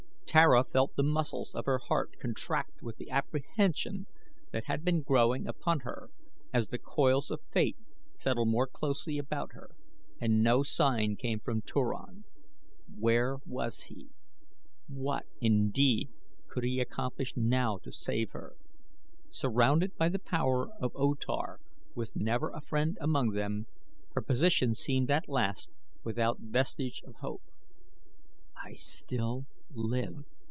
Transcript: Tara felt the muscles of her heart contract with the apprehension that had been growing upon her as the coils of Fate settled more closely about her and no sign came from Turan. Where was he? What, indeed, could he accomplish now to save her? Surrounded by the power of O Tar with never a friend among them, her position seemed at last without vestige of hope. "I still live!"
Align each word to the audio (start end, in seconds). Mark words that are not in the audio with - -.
Tara 0.27 0.63
felt 0.63 0.95
the 0.95 1.03
muscles 1.03 1.53
of 1.53 1.65
her 1.65 1.77
heart 1.77 2.17
contract 2.17 2.81
with 2.81 2.95
the 2.95 3.09
apprehension 3.09 4.07
that 4.53 4.63
had 4.63 4.81
been 4.85 5.01
growing 5.01 5.45
upon 5.45 5.81
her 5.81 6.09
as 6.53 6.69
the 6.69 6.77
coils 6.77 7.29
of 7.31 7.41
Fate 7.51 7.75
settled 8.15 8.47
more 8.47 8.65
closely 8.65 9.17
about 9.17 9.51
her 9.51 9.71
and 10.21 10.41
no 10.41 10.63
sign 10.63 11.17
came 11.17 11.41
from 11.41 11.61
Turan. 11.61 12.23
Where 12.97 13.39
was 13.45 13.87
he? 13.89 14.07
What, 14.87 15.25
indeed, 15.41 16.07
could 16.47 16.63
he 16.63 16.79
accomplish 16.79 17.33
now 17.35 17.79
to 17.79 17.91
save 17.91 18.31
her? 18.31 18.55
Surrounded 19.27 19.97
by 19.97 20.07
the 20.07 20.17
power 20.17 20.71
of 20.75 20.93
O 20.95 21.13
Tar 21.13 21.59
with 21.93 22.15
never 22.15 22.51
a 22.51 22.61
friend 22.61 22.97
among 23.01 23.31
them, 23.31 23.67
her 24.11 24.21
position 24.21 24.75
seemed 24.75 25.11
at 25.11 25.27
last 25.27 25.71
without 26.05 26.39
vestige 26.39 27.01
of 27.05 27.15
hope. 27.15 27.43
"I 28.55 28.75
still 28.75 29.45
live!" 29.73 30.25